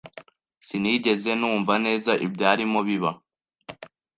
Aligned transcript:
Sinigeze 0.67 1.31
numva 1.39 1.73
neza 1.85 2.11
ibyarimo 2.25 2.79
biba. 2.87 3.11